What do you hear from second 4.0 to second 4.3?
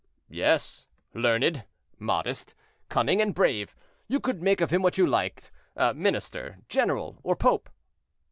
you